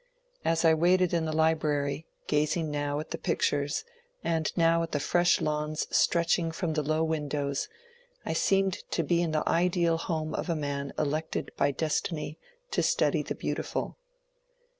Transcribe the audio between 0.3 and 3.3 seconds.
As I waited in the library, gazing now at the